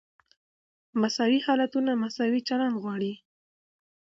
مساوي 1.01 1.39
حالتونه 1.45 1.91
مساوي 2.03 2.41
چلند 2.47 2.75
غواړي. 2.83 3.13